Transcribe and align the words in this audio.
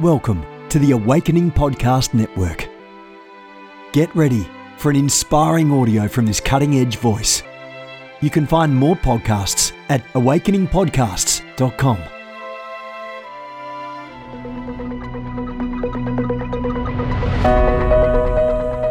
Welcome 0.00 0.46
to 0.68 0.78
the 0.78 0.92
Awakening 0.92 1.50
Podcast 1.50 2.14
Network. 2.14 2.68
Get 3.90 4.14
ready 4.14 4.46
for 4.76 4.90
an 4.90 4.96
inspiring 4.96 5.72
audio 5.72 6.06
from 6.06 6.24
this 6.24 6.38
cutting 6.38 6.78
edge 6.78 6.98
voice. 6.98 7.42
You 8.20 8.30
can 8.30 8.46
find 8.46 8.72
more 8.72 8.94
podcasts 8.94 9.72
at 9.88 10.04
awakeningpodcasts.com. 10.12 11.98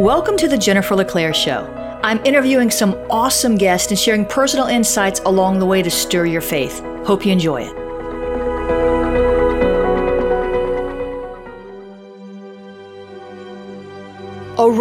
Welcome 0.03 0.35
to 0.35 0.49
the 0.49 0.57
Jennifer 0.57 0.93
LeClaire 0.93 1.33
Show. 1.33 1.99
I'm 2.03 2.19
interviewing 2.25 2.69
some 2.69 2.95
awesome 3.09 3.55
guests 3.55 3.91
and 3.91 3.97
sharing 3.97 4.25
personal 4.25 4.67
insights 4.67 5.21
along 5.21 5.59
the 5.59 5.65
way 5.65 5.81
to 5.81 5.89
stir 5.89 6.25
your 6.25 6.41
faith. 6.41 6.81
Hope 7.05 7.25
you 7.25 7.31
enjoy 7.31 7.61
it. 7.61 7.76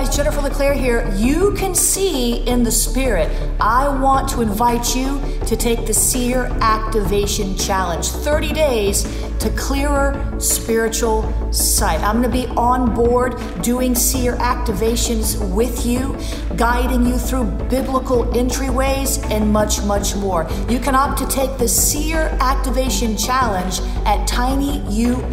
guys, 0.00 0.16
Jennifer 0.16 0.40
LeClaire 0.40 0.72
here. 0.72 1.12
You 1.14 1.52
can 1.58 1.74
see 1.74 2.36
in 2.46 2.62
the 2.62 2.70
spirit. 2.70 3.30
I 3.60 3.86
want 4.00 4.30
to 4.30 4.40
invite 4.40 4.96
you 4.96 5.20
to 5.46 5.56
take 5.56 5.84
the 5.84 5.92
Seer 5.92 6.46
Activation 6.62 7.54
Challenge 7.58 8.08
30 8.08 8.52
days 8.54 9.02
to 9.40 9.50
clearer 9.58 10.36
spiritual 10.38 11.52
sight. 11.52 12.00
I'm 12.00 12.22
going 12.22 12.32
to 12.32 12.46
be 12.46 12.46
on 12.56 12.94
board 12.94 13.34
doing 13.60 13.94
seer 13.94 14.36
activations 14.36 15.36
with 15.54 15.84
you, 15.84 16.16
guiding 16.56 17.04
you 17.04 17.18
through 17.18 17.44
biblical 17.68 18.24
entryways, 18.24 19.22
and 19.30 19.52
much, 19.52 19.82
much 19.82 20.16
more. 20.16 20.48
You 20.70 20.78
can 20.78 20.94
opt 20.94 21.18
to 21.18 21.26
take 21.26 21.58
the 21.58 21.68
Seer 21.68 22.34
Activation 22.40 23.18
Challenge 23.18 23.80
at 24.06 24.26
tinyurl.com 24.26 25.24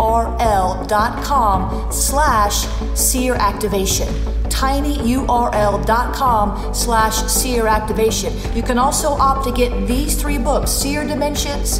slash 1.92 2.68
seer 2.98 3.36
activation 3.36 4.37
tinyurl.com 4.58 6.48
slash 6.74 7.16
seer 7.28 7.68
activation. 7.68 8.34
You 8.56 8.64
can 8.64 8.80
also 8.80 9.10
opt 9.10 9.44
to 9.46 9.52
get 9.52 9.88
these 9.88 10.20
three 10.20 10.40
books, 10.40 10.72
Seer 10.72 11.06
Dimensions, 11.06 11.80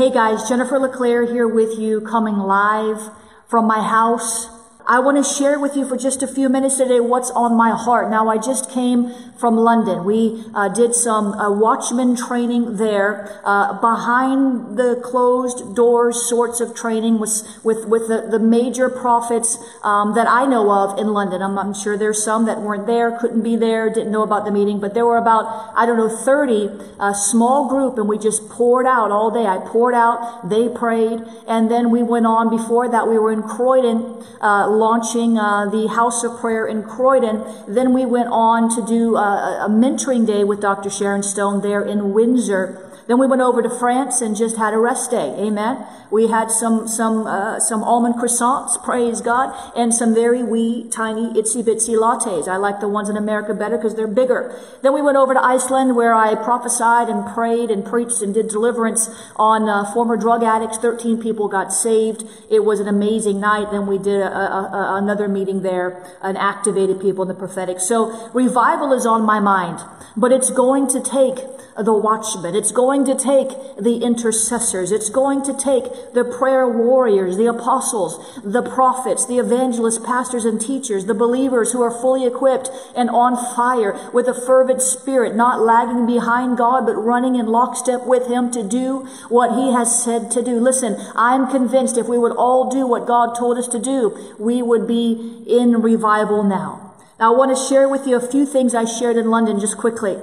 Hey 0.00 0.10
guys, 0.10 0.48
Jennifer 0.48 0.78
LeClaire 0.78 1.26
here 1.26 1.46
with 1.46 1.78
you, 1.78 2.00
coming 2.00 2.38
live 2.38 3.10
from 3.46 3.66
my 3.66 3.82
house. 3.82 4.46
I 4.86 4.98
want 4.98 5.18
to 5.18 5.22
share 5.22 5.60
with 5.60 5.76
you 5.76 5.86
for 5.86 5.98
just 5.98 6.22
a 6.22 6.26
few 6.26 6.48
minutes 6.48 6.78
today 6.78 7.00
what's 7.00 7.30
on 7.32 7.54
my 7.54 7.72
heart. 7.76 8.10
Now, 8.10 8.30
I 8.30 8.38
just 8.38 8.70
came 8.70 9.12
from 9.40 9.56
London. 9.56 10.04
We 10.04 10.44
uh, 10.54 10.68
did 10.68 10.94
some 10.94 11.32
uh, 11.32 11.50
watchman 11.50 12.14
training 12.14 12.76
there, 12.76 13.40
uh, 13.42 13.80
behind 13.80 14.76
the 14.78 15.00
closed 15.02 15.74
doors 15.74 16.28
sorts 16.28 16.60
of 16.60 16.74
training 16.74 17.18
with, 17.18 17.42
with, 17.64 17.86
with 17.86 18.08
the, 18.08 18.28
the 18.30 18.38
major 18.38 18.90
prophets 18.90 19.56
um, 19.82 20.14
that 20.14 20.28
I 20.28 20.44
know 20.44 20.70
of 20.70 20.98
in 20.98 21.08
London. 21.14 21.40
I'm, 21.40 21.58
I'm, 21.58 21.72
sure 21.72 21.96
there's 21.96 22.22
some 22.22 22.44
that 22.46 22.60
weren't 22.60 22.86
there, 22.86 23.16
couldn't 23.18 23.42
be 23.42 23.56
there, 23.56 23.88
didn't 23.88 24.12
know 24.12 24.22
about 24.22 24.44
the 24.44 24.50
meeting, 24.50 24.78
but 24.78 24.92
there 24.92 25.06
were 25.06 25.16
about, 25.16 25.72
I 25.74 25.86
don't 25.86 25.96
know, 25.96 26.14
30, 26.14 26.68
a 27.00 27.14
small 27.14 27.68
group, 27.68 27.96
and 27.96 28.06
we 28.06 28.18
just 28.18 28.50
poured 28.50 28.86
out 28.86 29.10
all 29.10 29.30
day. 29.30 29.46
I 29.46 29.58
poured 29.58 29.94
out, 29.94 30.50
they 30.50 30.68
prayed, 30.68 31.20
and 31.48 31.70
then 31.70 31.90
we 31.90 32.02
went 32.02 32.26
on. 32.26 32.50
Before 32.50 32.88
that, 32.90 33.08
we 33.08 33.18
were 33.18 33.32
in 33.32 33.42
Croydon, 33.42 34.22
uh, 34.42 34.68
launching 34.68 35.38
uh, 35.38 35.70
the 35.70 35.88
House 35.88 36.22
of 36.24 36.38
Prayer 36.38 36.66
in 36.66 36.82
Croydon. 36.82 37.44
Then 37.66 37.94
we 37.94 38.04
went 38.04 38.28
on 38.28 38.68
to 38.76 38.84
do 38.84 39.16
a 39.30 39.68
mentoring 39.68 40.26
day 40.26 40.44
with 40.44 40.60
Dr. 40.60 40.90
Sharon 40.90 41.22
Stone 41.22 41.62
there 41.62 41.82
in 41.82 42.12
Windsor. 42.12 42.89
Then 43.10 43.18
we 43.18 43.26
went 43.26 43.42
over 43.42 43.60
to 43.60 43.68
France 43.68 44.20
and 44.20 44.36
just 44.36 44.56
had 44.56 44.72
a 44.72 44.78
rest 44.78 45.10
day. 45.10 45.34
Amen. 45.36 45.84
We 46.12 46.28
had 46.28 46.48
some 46.48 46.86
some 46.86 47.26
uh, 47.26 47.58
some 47.58 47.82
almond 47.82 48.14
croissants, 48.14 48.80
praise 48.84 49.20
God, 49.20 49.52
and 49.74 49.92
some 49.92 50.14
very 50.14 50.44
wee, 50.44 50.88
tiny, 50.92 51.26
itsy 51.32 51.64
bitsy 51.64 51.98
lattes. 51.98 52.46
I 52.46 52.54
like 52.54 52.78
the 52.78 52.88
ones 52.88 53.08
in 53.08 53.16
America 53.16 53.52
better 53.52 53.76
because 53.76 53.96
they're 53.96 54.06
bigger. 54.06 54.54
Then 54.82 54.94
we 54.94 55.02
went 55.02 55.16
over 55.16 55.34
to 55.34 55.44
Iceland 55.44 55.96
where 55.96 56.14
I 56.14 56.36
prophesied 56.36 57.08
and 57.08 57.26
prayed 57.34 57.68
and 57.68 57.84
preached 57.84 58.22
and 58.22 58.32
did 58.32 58.46
deliverance 58.46 59.10
on 59.34 59.68
uh, 59.68 59.92
former 59.92 60.16
drug 60.16 60.44
addicts. 60.44 60.78
Thirteen 60.78 61.20
people 61.20 61.48
got 61.48 61.72
saved. 61.72 62.22
It 62.48 62.62
was 62.64 62.78
an 62.78 62.86
amazing 62.86 63.40
night. 63.40 63.72
Then 63.72 63.88
we 63.88 63.98
did 63.98 64.20
a, 64.20 64.30
a, 64.30 64.62
a, 64.72 64.98
another 65.02 65.26
meeting 65.26 65.62
there 65.62 66.00
and 66.22 66.38
activated 66.38 67.00
people 67.00 67.22
in 67.22 67.28
the 67.28 67.34
prophetic. 67.34 67.80
So 67.80 68.30
revival 68.32 68.92
is 68.92 69.04
on 69.04 69.22
my 69.22 69.40
mind, 69.40 69.80
but 70.16 70.30
it's 70.30 70.50
going 70.50 70.86
to 70.94 71.00
take 71.02 71.38
the 71.82 71.92
watchmen. 71.92 72.54
It's 72.54 72.72
going 72.72 73.04
to 73.06 73.14
take 73.14 73.48
the 73.78 74.02
intercessors. 74.02 74.92
It's 74.92 75.10
going 75.10 75.42
to 75.44 75.54
take 75.54 76.12
the 76.14 76.24
prayer 76.24 76.68
warriors, 76.68 77.36
the 77.36 77.46
apostles, 77.46 78.40
the 78.44 78.62
prophets, 78.62 79.26
the 79.26 79.38
evangelists, 79.38 79.98
pastors, 79.98 80.44
and 80.44 80.60
teachers, 80.60 81.06
the 81.06 81.14
believers 81.14 81.72
who 81.72 81.82
are 81.82 81.90
fully 81.90 82.26
equipped 82.26 82.70
and 82.96 83.10
on 83.10 83.36
fire 83.54 83.98
with 84.12 84.28
a 84.28 84.34
fervent 84.34 84.82
spirit, 84.82 85.34
not 85.34 85.60
lagging 85.60 86.06
behind 86.06 86.56
God, 86.56 86.86
but 86.86 86.94
running 86.94 87.36
in 87.36 87.46
lockstep 87.46 88.06
with 88.06 88.26
Him 88.28 88.50
to 88.52 88.62
do 88.62 89.06
what 89.28 89.54
He 89.54 89.72
has 89.72 90.02
said 90.02 90.30
to 90.32 90.42
do. 90.42 90.60
Listen, 90.60 90.96
I'm 91.14 91.50
convinced 91.50 91.96
if 91.96 92.08
we 92.08 92.18
would 92.18 92.36
all 92.36 92.70
do 92.70 92.86
what 92.86 93.06
God 93.06 93.34
told 93.34 93.58
us 93.58 93.68
to 93.68 93.78
do, 93.78 94.34
we 94.38 94.62
would 94.62 94.86
be 94.86 95.44
in 95.46 95.82
revival 95.82 96.42
now. 96.42 96.94
Now, 97.18 97.34
I 97.34 97.36
want 97.36 97.54
to 97.54 97.64
share 97.68 97.88
with 97.88 98.06
you 98.06 98.16
a 98.16 98.26
few 98.26 98.46
things 98.46 98.74
I 98.74 98.86
shared 98.86 99.18
in 99.18 99.30
London 99.30 99.60
just 99.60 99.76
quickly. 99.76 100.16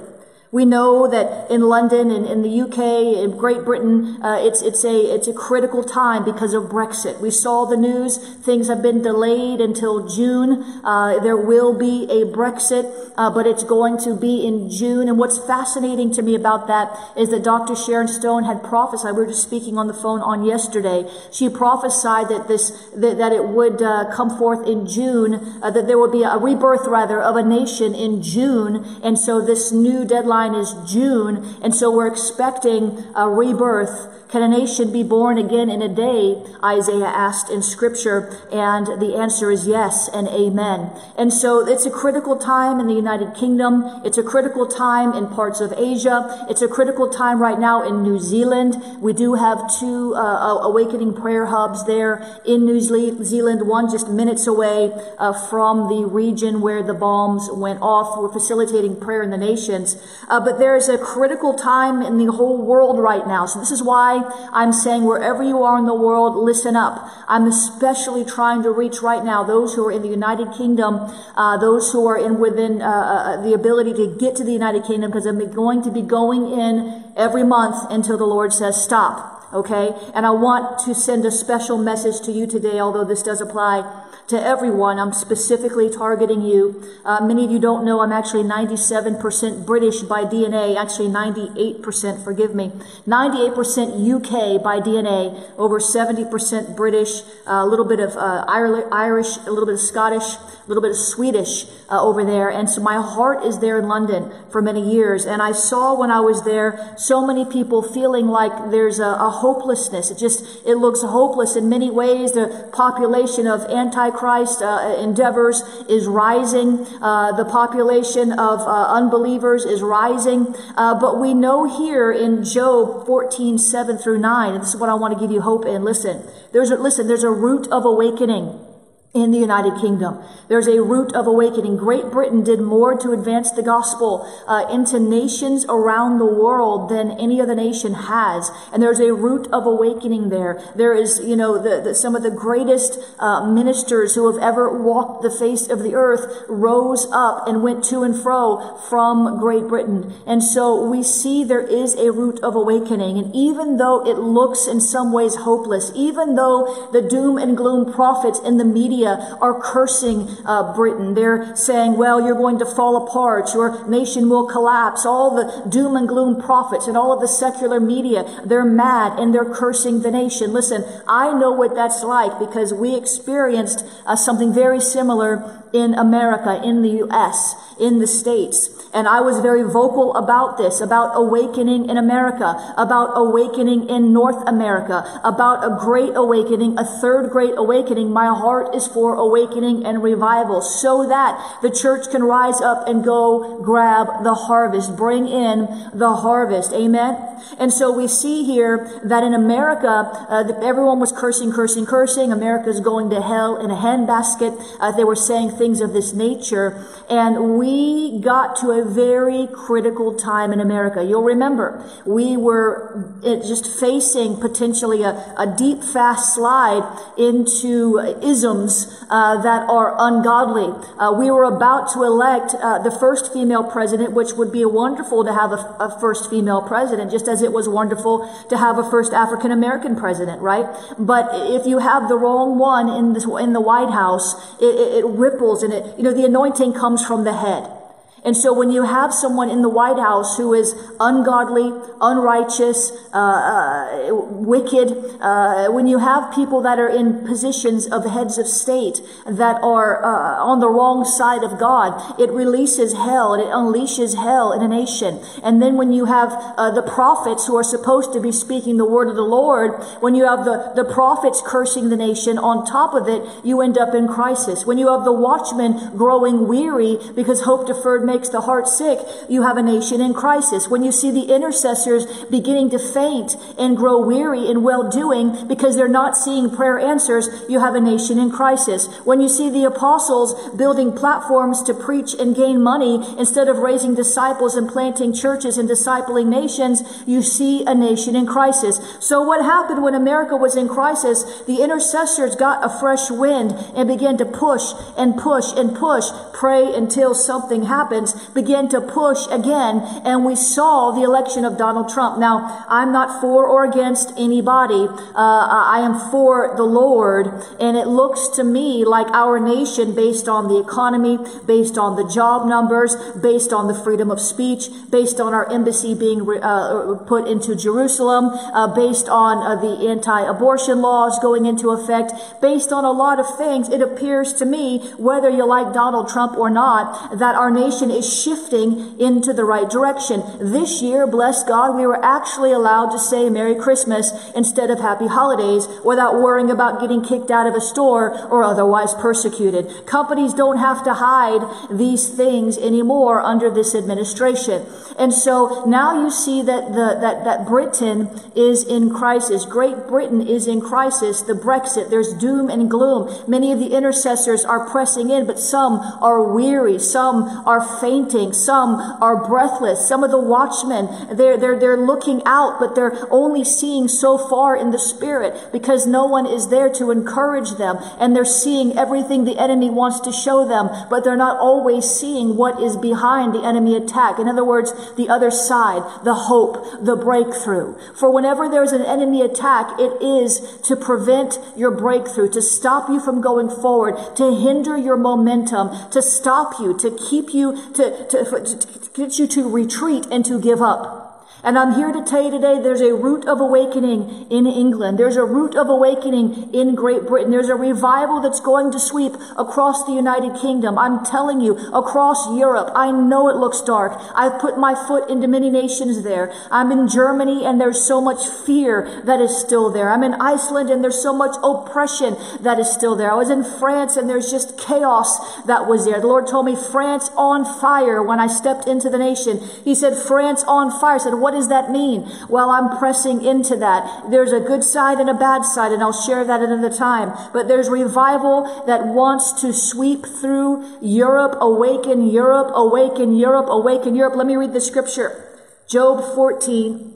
We 0.50 0.64
know 0.64 1.06
that 1.06 1.50
in 1.50 1.60
London 1.60 2.10
and 2.10 2.24
in 2.24 2.40
the 2.40 2.60
UK, 2.62 3.22
in 3.22 3.36
Great 3.36 3.66
Britain, 3.66 4.16
uh, 4.22 4.38
it's, 4.40 4.62
it's, 4.62 4.82
a, 4.82 5.14
it's 5.14 5.28
a 5.28 5.34
critical 5.34 5.84
time 5.84 6.24
because 6.24 6.54
of 6.54 6.64
Brexit. 6.64 7.20
We 7.20 7.30
saw 7.30 7.66
the 7.66 7.76
news. 7.76 8.16
Things 8.16 8.68
have 8.68 8.80
been 8.80 9.02
delayed 9.02 9.60
until 9.60 10.08
June. 10.08 10.64
Uh, 10.82 11.18
there 11.18 11.36
will 11.36 11.78
be 11.78 12.04
a 12.04 12.24
Brexit, 12.24 13.12
uh, 13.18 13.28
but 13.28 13.46
it's 13.46 13.62
going 13.62 13.98
to 13.98 14.16
be 14.16 14.46
in 14.46 14.70
June. 14.70 15.06
And 15.06 15.18
what's 15.18 15.36
fascinating 15.36 16.12
to 16.14 16.22
me 16.22 16.34
about 16.34 16.66
that 16.66 16.96
is 17.14 17.28
that 17.28 17.44
Dr. 17.44 17.76
Sharon 17.76 18.08
Stone 18.08 18.44
had 18.44 18.62
prophesied. 18.62 19.16
We 19.16 19.20
were 19.20 19.26
just 19.26 19.42
speaking 19.42 19.76
on 19.76 19.86
the 19.86 19.92
phone 19.92 20.20
on 20.20 20.46
yesterday. 20.46 21.04
She 21.30 21.50
prophesied 21.50 22.30
that 22.30 22.48
this, 22.48 22.70
that, 22.96 23.18
that 23.18 23.32
it 23.32 23.44
would 23.44 23.82
uh, 23.82 24.10
come 24.14 24.38
forth 24.38 24.66
in 24.66 24.86
June, 24.86 25.34
uh, 25.62 25.70
that 25.70 25.86
there 25.86 25.98
would 25.98 26.12
be 26.12 26.22
a 26.22 26.38
rebirth 26.38 26.86
rather 26.86 27.20
of 27.20 27.36
a 27.36 27.42
nation 27.42 27.94
in 27.94 28.22
June. 28.22 28.82
And 29.02 29.18
so 29.18 29.44
this 29.44 29.72
new 29.72 30.06
deadline 30.06 30.37
deadline 30.38 30.60
is 30.60 30.74
June, 30.90 31.56
and 31.62 31.74
so 31.74 31.90
we're 31.90 32.06
expecting 32.06 33.04
a 33.14 33.28
rebirth. 33.28 34.14
Can 34.28 34.42
a 34.42 34.48
nation 34.48 34.92
be 34.92 35.02
born 35.02 35.38
again 35.38 35.70
in 35.70 35.80
a 35.80 35.88
day? 35.88 36.36
Isaiah 36.62 37.06
asked 37.06 37.50
in 37.50 37.62
scripture, 37.62 38.28
and 38.52 38.86
the 39.00 39.16
answer 39.16 39.50
is 39.50 39.66
yes 39.66 40.06
and 40.12 40.28
amen. 40.28 40.90
And 41.16 41.32
so 41.32 41.66
it's 41.66 41.86
a 41.86 41.90
critical 41.90 42.36
time 42.36 42.78
in 42.78 42.88
the 42.88 42.94
United 42.94 43.34
Kingdom. 43.34 43.84
It's 44.04 44.18
a 44.18 44.22
critical 44.22 44.66
time 44.66 45.14
in 45.14 45.28
parts 45.28 45.60
of 45.60 45.72
Asia. 45.72 46.46
It's 46.50 46.60
a 46.60 46.68
critical 46.68 47.08
time 47.08 47.40
right 47.40 47.58
now 47.58 47.82
in 47.88 48.02
New 48.02 48.18
Zealand. 48.18 48.76
We 49.00 49.14
do 49.14 49.34
have 49.34 49.58
two 49.80 50.14
uh, 50.14 50.58
awakening 50.60 51.14
prayer 51.14 51.46
hubs 51.46 51.86
there 51.86 52.22
in 52.44 52.66
New 52.66 52.82
Zealand, 52.82 53.66
one 53.66 53.90
just 53.90 54.10
minutes 54.10 54.46
away 54.46 54.92
uh, 55.16 55.32
from 55.48 55.88
the 55.88 56.06
region 56.06 56.60
where 56.60 56.82
the 56.82 56.92
bombs 56.92 57.48
went 57.50 57.80
off. 57.80 58.18
We're 58.18 58.32
facilitating 58.32 59.00
prayer 59.00 59.22
in 59.22 59.30
the 59.30 59.38
nations. 59.38 59.96
Uh, 60.28 60.40
but 60.40 60.58
there's 60.58 60.88
a 60.88 60.98
critical 60.98 61.54
time 61.54 62.02
in 62.02 62.18
the 62.18 62.30
whole 62.32 62.58
world 62.58 62.98
right 62.98 63.26
now. 63.26 63.46
So 63.46 63.58
this 63.58 63.70
is 63.70 63.82
why 63.82 64.22
I'm 64.52 64.72
saying 64.72 65.04
wherever 65.04 65.42
you 65.42 65.62
are 65.62 65.78
in 65.78 65.86
the 65.86 65.94
world, 65.94 66.36
listen 66.36 66.76
up. 66.76 67.08
I'm 67.26 67.46
especially 67.46 68.24
trying 68.24 68.62
to 68.62 68.70
reach 68.70 69.00
right 69.02 69.24
now 69.24 69.42
those 69.42 69.74
who 69.74 69.86
are 69.86 69.92
in 69.92 70.02
the 70.02 70.08
United 70.08 70.52
Kingdom, 70.52 71.10
uh, 71.36 71.56
those 71.56 71.92
who 71.92 72.06
are 72.06 72.18
in 72.18 72.38
within 72.38 72.82
uh, 72.82 72.86
uh 72.86 73.42
the 73.42 73.54
ability 73.54 73.94
to 73.94 74.16
get 74.18 74.36
to 74.36 74.44
the 74.44 74.52
United 74.52 74.84
Kingdom 74.84 75.10
because 75.10 75.26
I'm 75.26 75.38
going 75.50 75.82
to 75.82 75.90
be 75.90 76.02
going 76.02 76.50
in 76.50 77.04
every 77.16 77.44
month 77.44 77.90
until 77.90 78.18
the 78.18 78.26
Lord 78.26 78.52
says 78.52 78.82
stop. 78.82 79.46
Okay? 79.52 79.94
And 80.14 80.26
I 80.26 80.30
want 80.30 80.78
to 80.84 80.94
send 80.94 81.24
a 81.24 81.30
special 81.30 81.78
message 81.78 82.20
to 82.26 82.32
you 82.32 82.46
today, 82.46 82.78
although 82.78 83.04
this 83.04 83.22
does 83.22 83.40
apply 83.40 84.07
to 84.28 84.40
everyone. 84.40 84.98
I'm 84.98 85.14
specifically 85.14 85.88
targeting 85.88 86.42
you. 86.42 86.82
Uh, 87.04 87.24
many 87.24 87.46
of 87.46 87.50
you 87.50 87.58
don't 87.58 87.84
know 87.84 88.00
I'm 88.00 88.12
actually 88.12 88.44
97% 88.44 89.64
British 89.64 90.02
by 90.02 90.24
DNA, 90.24 90.76
actually 90.76 91.08
98%, 91.08 92.22
forgive 92.22 92.54
me, 92.54 92.70
98% 93.06 93.56
UK 93.96 94.62
by 94.62 94.80
DNA, 94.80 95.50
over 95.56 95.80
70% 95.80 96.76
British, 96.76 97.22
a 97.46 97.66
little 97.66 97.86
bit 97.86 98.00
of 98.00 98.16
uh, 98.16 98.44
Irish, 98.46 99.38
a 99.38 99.50
little 99.50 99.66
bit 99.66 99.74
of 99.74 99.80
Scottish, 99.80 100.24
a 100.24 100.68
little 100.68 100.82
bit 100.82 100.90
of 100.90 100.98
Swedish 100.98 101.64
uh, 101.88 102.02
over 102.02 102.22
there. 102.24 102.50
And 102.50 102.68
so 102.68 102.82
my 102.82 103.00
heart 103.00 103.42
is 103.44 103.60
there 103.60 103.78
in 103.78 103.88
London 103.88 104.30
for 104.50 104.60
many 104.60 104.92
years. 104.92 105.24
And 105.24 105.40
I 105.40 105.52
saw 105.52 105.98
when 105.98 106.10
I 106.10 106.20
was 106.20 106.44
there 106.44 106.94
so 106.98 107.26
many 107.26 107.46
people 107.46 107.82
feeling 107.82 108.26
like 108.28 108.70
there's 108.70 108.98
a, 108.98 109.08
a 109.08 109.30
hopelessness. 109.30 110.10
It 110.10 110.18
just, 110.18 110.44
it 110.66 110.76
looks 110.76 111.00
hopeless 111.00 111.56
in 111.56 111.70
many 111.70 111.90
ways. 111.90 112.32
The 112.32 112.68
population 112.72 113.46
of 113.46 113.64
anti 113.70 114.10
Christ 114.18 114.62
uh, 114.62 114.96
endeavors 114.98 115.62
is 115.88 116.08
rising. 116.08 116.84
Uh, 117.00 117.32
the 117.32 117.44
population 117.44 118.32
of 118.32 118.60
uh, 118.60 118.92
unbelievers 118.92 119.64
is 119.64 119.80
rising. 119.80 120.56
Uh, 120.76 120.98
but 120.98 121.20
we 121.20 121.34
know 121.34 121.64
here 121.64 122.10
in 122.10 122.42
Job 122.42 123.06
14, 123.06 123.58
7 123.58 123.96
through 123.96 124.18
9, 124.18 124.54
and 124.54 124.62
this 124.62 124.74
is 124.74 124.80
what 124.80 124.88
I 124.88 124.94
want 124.94 125.14
to 125.14 125.20
give 125.20 125.30
you 125.30 125.40
hope 125.40 125.64
in. 125.64 125.84
Listen, 125.84 126.24
there's 126.52 126.70
a, 126.70 126.76
listen, 126.76 127.06
there's 127.06 127.22
a 127.22 127.30
root 127.30 127.68
of 127.68 127.84
awakening 127.84 128.67
in 129.14 129.30
the 129.30 129.38
United 129.38 129.74
Kingdom. 129.80 130.22
There's 130.48 130.66
a 130.66 130.82
root 130.82 131.14
of 131.14 131.26
awakening. 131.26 131.76
Great 131.76 132.10
Britain 132.10 132.44
did 132.44 132.60
more 132.60 132.96
to 132.98 133.12
advance 133.12 133.50
the 133.50 133.62
gospel 133.62 134.28
uh, 134.46 134.66
into 134.70 135.00
nations 135.00 135.64
around 135.68 136.18
the 136.18 136.26
world 136.26 136.90
than 136.90 137.12
any 137.12 137.40
other 137.40 137.54
nation 137.54 137.94
has. 137.94 138.50
And 138.72 138.82
there's 138.82 139.00
a 139.00 139.14
root 139.14 139.46
of 139.50 139.66
awakening 139.66 140.28
there. 140.28 140.60
There 140.76 140.94
is, 140.94 141.20
you 141.24 141.36
know, 141.36 141.60
the, 141.60 141.80
the, 141.80 141.94
some 141.94 142.14
of 142.14 142.22
the 142.22 142.30
greatest 142.30 142.98
uh, 143.18 143.50
ministers 143.50 144.14
who 144.14 144.30
have 144.30 144.42
ever 144.42 144.82
walked 144.82 145.22
the 145.22 145.30
face 145.30 145.68
of 145.68 145.82
the 145.82 145.94
earth 145.94 146.44
rose 146.48 147.06
up 147.10 147.48
and 147.48 147.62
went 147.62 147.84
to 147.84 148.02
and 148.02 148.14
fro 148.20 148.78
from 148.88 149.40
Great 149.40 149.66
Britain. 149.68 150.14
And 150.26 150.42
so 150.44 150.84
we 150.84 151.02
see 151.02 151.44
there 151.44 151.60
is 151.60 151.94
a 151.94 152.12
root 152.12 152.40
of 152.40 152.54
awakening. 152.54 153.16
And 153.18 153.34
even 153.34 153.78
though 153.78 154.06
it 154.06 154.18
looks 154.18 154.66
in 154.66 154.80
some 154.80 155.12
ways 155.12 155.34
hopeless, 155.36 155.90
even 155.94 156.34
though 156.34 156.90
the 156.92 157.02
doom 157.02 157.38
and 157.38 157.56
gloom 157.56 157.90
prophets 157.92 158.38
in 158.38 158.58
the 158.58 158.64
media 158.64 158.97
media 158.98 159.36
are 159.40 159.60
cursing 159.60 160.28
uh, 160.44 160.74
Britain. 160.74 161.14
They're 161.14 161.54
saying, 161.54 161.96
well, 161.96 162.20
you're 162.24 162.34
going 162.34 162.58
to 162.58 162.66
fall 162.66 163.06
apart. 163.06 163.54
Your 163.54 163.88
nation 163.88 164.28
will 164.28 164.48
collapse. 164.48 165.06
All 165.06 165.36
the 165.36 165.68
doom 165.68 165.96
and 165.96 166.08
gloom 166.08 166.40
prophets 166.40 166.86
and 166.86 166.96
all 166.96 167.12
of 167.12 167.20
the 167.20 167.28
secular 167.28 167.80
media, 167.80 168.24
they're 168.44 168.64
mad 168.64 169.18
and 169.18 169.34
they're 169.34 169.54
cursing 169.54 170.02
the 170.02 170.10
nation. 170.10 170.52
Listen, 170.52 170.84
I 171.06 171.32
know 171.38 171.52
what 171.52 171.74
that's 171.74 172.02
like 172.02 172.38
because 172.38 172.74
we 172.74 172.96
experienced 172.96 173.84
uh, 174.06 174.16
something 174.16 174.52
very 174.52 174.80
similar 174.80 175.62
in 175.72 175.94
America, 175.94 176.60
in 176.64 176.82
the 176.82 176.90
U.S., 177.06 177.54
in 177.78 177.98
the 177.98 178.06
States. 178.06 178.70
And 178.92 179.06
I 179.06 179.20
was 179.20 179.40
very 179.40 179.62
vocal 179.62 180.16
about 180.16 180.56
this, 180.56 180.80
about 180.80 181.12
awakening 181.14 181.90
in 181.90 181.96
America, 181.96 182.56
about 182.76 183.12
awakening 183.14 183.88
in 183.88 184.12
North 184.12 184.42
America, 184.48 185.20
about 185.22 185.62
a 185.62 185.76
great 185.78 186.12
awakening, 186.14 186.78
a 186.78 186.84
third 186.84 187.30
great 187.30 187.52
awakening. 187.56 188.10
My 188.10 188.26
heart 188.26 188.74
is 188.74 188.87
for 188.88 189.14
awakening 189.14 189.84
and 189.84 190.02
revival 190.02 190.60
so 190.60 191.06
that 191.06 191.60
the 191.62 191.70
church 191.70 192.10
can 192.10 192.22
rise 192.22 192.60
up 192.60 192.88
and 192.88 193.04
go 193.04 193.60
grab 193.62 194.24
the 194.24 194.34
harvest, 194.34 194.96
bring 194.96 195.28
in 195.28 195.90
the 195.94 196.16
harvest. 196.16 196.72
Amen. 196.72 197.16
And 197.58 197.72
so 197.72 197.92
we 197.92 198.08
see 198.08 198.44
here 198.44 199.00
that 199.04 199.22
in 199.22 199.34
America, 199.34 200.26
uh, 200.28 200.52
everyone 200.62 201.00
was 201.00 201.12
cursing, 201.12 201.52
cursing, 201.52 201.86
cursing. 201.86 202.32
America's 202.32 202.80
going 202.80 203.10
to 203.10 203.20
hell 203.20 203.56
in 203.56 203.70
a 203.70 203.76
handbasket. 203.76 204.60
Uh, 204.80 204.92
they 204.92 205.04
were 205.04 205.16
saying 205.16 205.52
things 205.52 205.80
of 205.80 205.92
this 205.92 206.12
nature. 206.12 206.84
And 207.08 207.58
we 207.58 208.20
got 208.20 208.56
to 208.56 208.70
a 208.70 208.84
very 208.84 209.48
critical 209.52 210.14
time 210.14 210.52
in 210.52 210.60
America. 210.60 211.02
You'll 211.02 211.22
remember, 211.22 211.84
we 212.04 212.36
were 212.36 213.14
uh, 213.24 213.36
just 213.36 213.66
facing 213.80 214.36
potentially 214.36 215.02
a, 215.02 215.10
a 215.38 215.54
deep, 215.56 215.82
fast 215.82 216.34
slide 216.34 216.84
into 217.16 217.98
isms 218.22 218.77
uh, 219.08 219.40
that 219.42 219.68
are 219.68 219.94
ungodly. 219.98 220.68
Uh, 220.98 221.12
we 221.12 221.30
were 221.30 221.44
about 221.44 221.92
to 221.92 222.02
elect 222.02 222.54
uh, 222.54 222.78
the 222.78 222.90
first 222.90 223.32
female 223.32 223.64
president, 223.64 224.12
which 224.12 224.32
would 224.34 224.52
be 224.52 224.64
wonderful 224.64 225.24
to 225.24 225.32
have 225.32 225.52
a, 225.52 225.60
a 225.80 225.98
first 226.00 226.30
female 226.30 226.62
president, 226.62 227.10
just 227.10 227.28
as 227.28 227.42
it 227.42 227.52
was 227.52 227.68
wonderful 227.68 228.28
to 228.48 228.56
have 228.56 228.78
a 228.78 228.88
first 228.90 229.12
African 229.12 229.50
American 229.52 229.96
president, 229.96 230.42
right? 230.42 230.66
But 230.98 231.28
if 231.32 231.66
you 231.66 231.78
have 231.78 232.08
the 232.08 232.16
wrong 232.16 232.58
one 232.58 232.88
in 232.88 233.12
the, 233.14 233.36
in 233.36 233.52
the 233.52 233.60
White 233.60 233.90
House, 233.90 234.34
it, 234.60 234.74
it, 234.74 235.04
it 235.04 235.06
ripples 235.06 235.62
and 235.62 235.72
it, 235.72 235.96
you 235.96 236.04
know, 236.04 236.12
the 236.12 236.24
anointing 236.24 236.72
comes 236.72 237.04
from 237.04 237.24
the 237.24 237.36
head. 237.36 237.77
And 238.24 238.36
so 238.36 238.52
when 238.52 238.70
you 238.70 238.82
have 238.82 239.14
someone 239.14 239.48
in 239.48 239.62
the 239.62 239.68
White 239.68 239.98
House 239.98 240.36
who 240.36 240.52
is 240.52 240.74
ungodly, 240.98 241.72
unrighteous, 242.00 242.90
uh, 243.14 243.16
uh, 243.16 244.08
wicked, 244.12 244.90
uh, 245.20 245.70
when 245.70 245.86
you 245.86 245.98
have 245.98 246.34
people 246.34 246.60
that 246.62 246.78
are 246.78 246.88
in 246.88 247.26
positions 247.26 247.86
of 247.86 248.04
heads 248.04 248.38
of 248.38 248.46
state 248.46 249.00
that 249.26 249.62
are 249.62 250.04
uh, 250.04 250.42
on 250.42 250.60
the 250.60 250.68
wrong 250.68 251.04
side 251.04 251.44
of 251.44 251.58
God, 251.58 252.18
it 252.20 252.30
releases 252.30 252.94
hell 252.94 253.34
and 253.34 253.42
it 253.42 253.48
unleashes 253.48 254.16
hell 254.16 254.52
in 254.52 254.62
a 254.62 254.68
nation. 254.68 255.20
And 255.42 255.62
then 255.62 255.76
when 255.76 255.92
you 255.92 256.06
have 256.06 256.32
uh, 256.32 256.70
the 256.70 256.82
prophets 256.82 257.46
who 257.46 257.56
are 257.56 257.64
supposed 257.64 258.12
to 258.12 258.20
be 258.20 258.32
speaking 258.32 258.76
the 258.76 258.84
word 258.84 259.08
of 259.08 259.16
the 259.16 259.22
Lord, 259.22 259.82
when 260.00 260.14
you 260.14 260.26
have 260.26 260.44
the, 260.44 260.72
the 260.74 260.84
prophets 260.84 261.42
cursing 261.44 261.88
the 261.88 261.96
nation, 261.96 262.38
on 262.38 262.66
top 262.66 262.94
of 262.94 263.08
it, 263.08 263.22
you 263.44 263.60
end 263.60 263.78
up 263.78 263.94
in 263.94 264.08
crisis. 264.08 264.66
When 264.66 264.78
you 264.78 264.88
have 264.88 265.04
the 265.04 265.12
watchmen 265.12 265.96
growing 265.96 266.48
weary 266.48 266.98
because 267.14 267.42
hope 267.42 267.66
deferred 267.66 268.07
makes 268.08 268.30
the 268.30 268.40
heart 268.40 268.66
sick, 268.66 268.98
you 269.28 269.42
have 269.42 269.58
a 269.58 269.62
nation 269.62 270.00
in 270.00 270.14
crisis. 270.14 270.68
When 270.68 270.82
you 270.82 270.90
see 270.90 271.10
the 271.10 271.32
intercessors 271.34 272.06
beginning 272.24 272.70
to 272.70 272.78
faint 272.78 273.36
and 273.58 273.76
grow 273.76 274.00
weary 274.00 274.48
in 274.48 274.62
well 274.62 274.88
doing 274.88 275.46
because 275.46 275.76
they're 275.76 275.86
not 275.86 276.16
seeing 276.16 276.50
prayer 276.50 276.78
answers, 276.78 277.28
you 277.48 277.60
have 277.60 277.74
a 277.74 277.80
nation 277.80 278.18
in 278.18 278.30
crisis. 278.30 278.88
When 279.04 279.20
you 279.20 279.28
see 279.28 279.50
the 279.50 279.64
apostles 279.64 280.34
building 280.56 280.92
platforms 280.92 281.62
to 281.64 281.74
preach 281.74 282.14
and 282.14 282.34
gain 282.34 282.62
money 282.62 282.94
instead 283.18 283.48
of 283.48 283.58
raising 283.58 283.94
disciples 283.94 284.56
and 284.56 284.66
planting 284.68 285.12
churches 285.12 285.58
and 285.58 285.68
discipling 285.68 286.28
nations, 286.28 286.82
you 287.06 287.20
see 287.20 287.64
a 287.66 287.74
nation 287.74 288.16
in 288.16 288.26
crisis. 288.26 288.80
So 289.00 289.20
what 289.20 289.44
happened 289.44 289.82
when 289.82 289.94
America 289.94 290.36
was 290.36 290.56
in 290.56 290.68
crisis? 290.68 291.42
The 291.42 291.62
intercessors 291.62 292.36
got 292.36 292.64
a 292.64 292.70
fresh 292.80 293.10
wind 293.10 293.52
and 293.76 293.86
began 293.86 294.16
to 294.16 294.24
push 294.24 294.72
and 294.96 295.16
push 295.16 295.52
and 295.52 295.76
push, 295.76 296.06
pray 296.32 296.72
until 296.74 297.14
something 297.14 297.64
happened 297.64 297.97
Republicans 297.98 298.34
began 298.34 298.68
to 298.68 298.80
push 298.80 299.26
again, 299.30 299.80
and 300.04 300.24
we 300.24 300.36
saw 300.36 300.90
the 300.92 301.02
election 301.02 301.44
of 301.44 301.56
Donald 301.56 301.88
Trump. 301.88 302.18
Now, 302.18 302.64
I'm 302.68 302.92
not 302.92 303.20
for 303.20 303.46
or 303.46 303.64
against 303.64 304.12
anybody. 304.16 304.86
Uh, 305.14 305.14
I 305.14 305.80
am 305.80 306.10
for 306.10 306.54
the 306.56 306.64
Lord, 306.64 307.26
and 307.60 307.76
it 307.76 307.86
looks 307.86 308.28
to 308.36 308.44
me 308.44 308.84
like 308.84 309.08
our 309.08 309.38
nation, 309.38 309.94
based 309.94 310.28
on 310.28 310.48
the 310.48 310.58
economy, 310.58 311.18
based 311.46 311.78
on 311.78 311.96
the 311.96 312.06
job 312.08 312.46
numbers, 312.48 312.96
based 313.20 313.52
on 313.52 313.68
the 313.68 313.74
freedom 313.74 314.10
of 314.10 314.20
speech, 314.20 314.68
based 314.90 315.20
on 315.20 315.34
our 315.34 315.50
embassy 315.50 315.94
being 315.94 316.26
uh, 316.42 316.96
put 317.06 317.26
into 317.28 317.54
Jerusalem, 317.54 318.30
uh, 318.54 318.74
based 318.74 319.08
on 319.08 319.38
uh, 319.38 319.60
the 319.60 319.88
anti-abortion 319.88 320.80
laws 320.80 321.18
going 321.20 321.46
into 321.46 321.70
effect, 321.70 322.12
based 322.40 322.72
on 322.72 322.84
a 322.84 322.92
lot 322.92 323.18
of 323.18 323.26
things, 323.36 323.68
it 323.68 323.82
appears 323.82 324.32
to 324.34 324.44
me, 324.44 324.78
whether 324.98 325.30
you 325.30 325.46
like 325.46 325.72
Donald 325.72 326.08
Trump 326.08 326.36
or 326.36 326.50
not, 326.50 327.18
that 327.18 327.34
our 327.34 327.50
nation 327.50 327.87
is 327.90 328.06
shifting 328.10 328.98
into 329.00 329.32
the 329.32 329.44
right 329.44 329.68
direction. 329.68 330.22
This 330.40 330.82
year, 330.82 331.06
bless 331.06 331.44
God, 331.44 331.76
we 331.76 331.86
were 331.86 332.02
actually 332.04 332.52
allowed 332.52 332.90
to 332.90 332.98
say 332.98 333.28
Merry 333.30 333.54
Christmas 333.54 334.12
instead 334.34 334.70
of 334.70 334.80
Happy 334.80 335.06
Holidays 335.06 335.68
without 335.84 336.14
worrying 336.14 336.50
about 336.50 336.80
getting 336.80 337.02
kicked 337.02 337.30
out 337.30 337.46
of 337.46 337.54
a 337.54 337.60
store 337.60 338.18
or 338.28 338.44
otherwise 338.44 338.94
persecuted. 338.94 339.86
Companies 339.86 340.34
don't 340.34 340.58
have 340.58 340.84
to 340.84 340.94
hide 340.94 341.42
these 341.70 342.08
things 342.08 342.58
anymore 342.58 343.20
under 343.20 343.50
this 343.50 343.74
administration. 343.74 344.66
And 344.98 345.12
so 345.12 345.64
now 345.66 346.02
you 346.02 346.10
see 346.10 346.42
that 346.42 346.68
the, 346.72 346.98
that, 347.00 347.24
that 347.24 347.46
Britain 347.46 348.10
is 348.34 348.64
in 348.64 348.90
crisis. 348.90 349.44
Great 349.44 349.86
Britain 349.86 350.26
is 350.26 350.46
in 350.46 350.60
crisis. 350.60 351.22
The 351.22 351.34
Brexit, 351.34 351.90
there's 351.90 352.12
doom 352.14 352.50
and 352.50 352.70
gloom. 352.70 353.08
Many 353.28 353.52
of 353.52 353.58
the 353.58 353.76
intercessors 353.76 354.44
are 354.44 354.68
pressing 354.68 355.10
in, 355.10 355.26
but 355.26 355.38
some 355.38 355.80
are 356.00 356.22
weary. 356.22 356.78
Some 356.78 357.24
are 357.46 357.60
fainting. 357.80 358.32
Some 358.32 358.76
are 359.00 359.26
breathless. 359.26 359.86
Some 359.88 360.04
of 360.04 360.10
the 360.10 360.20
watchmen, 360.20 361.16
they're, 361.16 361.36
they're, 361.36 361.58
they're 361.58 361.76
looking 361.76 362.22
out, 362.26 362.58
but 362.58 362.74
they're 362.74 362.96
only 363.10 363.44
seeing 363.44 363.88
so 363.88 364.18
far 364.18 364.56
in 364.56 364.70
the 364.70 364.78
spirit 364.78 365.52
because 365.52 365.86
no 365.86 366.06
one 366.06 366.26
is 366.26 366.48
there 366.48 366.72
to 366.74 366.90
encourage 366.90 367.52
them. 367.52 367.78
And 367.98 368.14
they're 368.14 368.24
seeing 368.24 368.76
everything 368.78 369.24
the 369.24 369.38
enemy 369.38 369.70
wants 369.70 370.00
to 370.00 370.12
show 370.12 370.46
them, 370.46 370.68
but 370.90 371.04
they're 371.04 371.16
not 371.16 371.38
always 371.38 371.84
seeing 371.84 372.36
what 372.36 372.60
is 372.62 372.76
behind 372.76 373.34
the 373.34 373.44
enemy 373.44 373.76
attack. 373.76 374.18
In 374.18 374.28
other 374.28 374.44
words, 374.44 374.72
the 374.96 375.08
other 375.08 375.30
side, 375.30 375.82
the 376.04 376.14
hope, 376.14 376.84
the 376.84 376.96
breakthrough. 376.96 377.74
For 377.94 378.12
whenever 378.12 378.48
there's 378.48 378.72
an 378.72 378.82
enemy 378.82 379.22
attack, 379.22 379.78
it 379.78 380.02
is 380.02 380.58
to 380.62 380.76
prevent 380.76 381.38
your 381.56 381.70
breakthrough, 381.70 382.30
to 382.30 382.42
stop 382.42 382.88
you 382.88 383.00
from 383.00 383.20
going 383.20 383.48
forward, 383.48 384.16
to 384.16 384.34
hinder 384.34 384.76
your 384.76 384.96
momentum, 384.96 385.70
to 385.90 386.02
stop 386.02 386.60
you, 386.60 386.76
to 386.78 386.90
keep 387.08 387.34
you, 387.34 387.67
to, 387.74 388.06
to, 388.08 388.24
to 388.24 388.90
get 388.94 389.18
you 389.18 389.26
to 389.28 389.48
retreat 389.48 390.06
and 390.10 390.24
to 390.24 390.40
give 390.40 390.62
up. 390.62 391.07
And 391.44 391.56
I'm 391.56 391.74
here 391.74 391.92
to 391.92 392.02
tell 392.02 392.24
you 392.24 392.32
today 392.32 392.60
there's 392.60 392.80
a 392.80 392.92
root 392.92 393.26
of 393.28 393.40
awakening 393.40 394.26
in 394.28 394.46
England. 394.46 394.98
There's 394.98 395.16
a 395.16 395.24
root 395.24 395.54
of 395.54 395.68
awakening 395.68 396.52
in 396.52 396.74
Great 396.74 397.06
Britain. 397.06 397.30
There's 397.30 397.48
a 397.48 397.54
revival 397.54 398.20
that's 398.20 398.40
going 398.40 398.72
to 398.72 398.80
sweep 398.80 399.12
across 399.36 399.84
the 399.84 399.92
United 399.92 400.34
Kingdom. 400.34 400.76
I'm 400.78 401.04
telling 401.04 401.40
you, 401.40 401.56
across 401.72 402.28
Europe. 402.36 402.72
I 402.74 402.90
know 402.90 403.28
it 403.28 403.36
looks 403.36 403.60
dark. 403.60 403.92
I've 404.16 404.40
put 404.40 404.58
my 404.58 404.74
foot 404.74 405.08
into 405.08 405.28
many 405.28 405.48
nations 405.48 406.02
there. 406.02 406.32
I'm 406.50 406.72
in 406.72 406.88
Germany 406.88 407.44
and 407.44 407.60
there's 407.60 407.80
so 407.80 408.00
much 408.00 408.26
fear 408.26 409.02
that 409.04 409.20
is 409.20 409.36
still 409.36 409.70
there. 409.70 409.90
I'm 409.90 410.02
in 410.02 410.14
Iceland 410.14 410.70
and 410.70 410.82
there's 410.82 411.00
so 411.00 411.12
much 411.12 411.36
oppression 411.44 412.16
that 412.40 412.58
is 412.58 412.68
still 412.68 412.96
there. 412.96 413.12
I 413.12 413.14
was 413.14 413.30
in 413.30 413.44
France 413.44 413.96
and 413.96 414.10
there's 414.10 414.30
just 414.30 414.58
chaos 414.58 415.44
that 415.44 415.68
was 415.68 415.84
there. 415.84 416.00
The 416.00 416.08
Lord 416.08 416.26
told 416.26 416.46
me 416.46 416.56
France 416.56 417.10
on 417.16 417.44
fire 417.60 418.02
when 418.02 418.18
I 418.18 418.26
stepped 418.26 418.66
into 418.66 418.90
the 418.90 418.98
nation. 418.98 419.38
He 419.64 419.76
said, 419.76 419.96
France 419.96 420.42
on 420.44 420.72
fire. 420.80 420.96
I 420.96 420.98
said, 420.98 421.14
does 421.30 421.48
that 421.48 421.70
mean? 421.70 422.10
Well, 422.28 422.50
I'm 422.50 422.78
pressing 422.78 423.24
into 423.24 423.56
that. 423.56 424.10
There's 424.10 424.32
a 424.32 424.40
good 424.40 424.64
side 424.64 424.98
and 424.98 425.08
a 425.08 425.14
bad 425.14 425.44
side, 425.44 425.72
and 425.72 425.82
I'll 425.82 425.92
share 425.92 426.24
that 426.24 426.42
at 426.42 426.48
another 426.48 426.74
time. 426.74 427.12
But 427.32 427.48
there's 427.48 427.68
revival 427.68 428.64
that 428.66 428.86
wants 428.86 429.32
to 429.40 429.52
sweep 429.52 430.04
through 430.04 430.78
Europe, 430.80 431.36
awaken 431.40 432.08
Europe, 432.08 432.50
awaken 432.54 433.16
Europe, 433.16 433.46
awaken 433.48 433.94
Europe. 433.94 434.16
Let 434.16 434.26
me 434.26 434.36
read 434.36 434.52
the 434.52 434.60
scripture. 434.60 435.24
Job 435.68 436.14
14, 436.14 436.94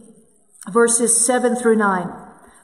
verses 0.70 1.24
7 1.24 1.56
through 1.56 1.76
9. 1.76 2.10